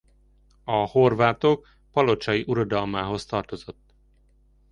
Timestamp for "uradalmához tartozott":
2.47-3.93